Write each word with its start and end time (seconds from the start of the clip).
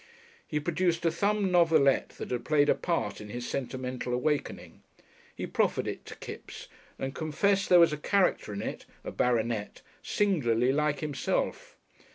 He 0.47 0.59
produced 0.59 1.05
a 1.05 1.11
thumbed 1.11 1.51
novelette 1.51 2.09
that 2.17 2.31
had 2.31 2.43
played 2.43 2.69
a 2.69 2.73
part 2.73 3.21
in 3.21 3.29
his 3.29 3.47
sentimental 3.47 4.15
awakening; 4.15 4.81
he 5.35 5.45
proffered 5.45 5.87
it 5.87 6.05
to 6.07 6.15
Kipps, 6.15 6.67
and 6.97 7.13
confessed 7.13 7.69
there 7.69 7.79
was 7.79 7.93
a 7.93 7.97
character 7.97 8.51
in 8.51 8.63
it, 8.63 8.87
a 9.03 9.11
baronet, 9.11 9.83
singularly 10.01 10.71
like 10.73 11.01
himself. 11.01 11.77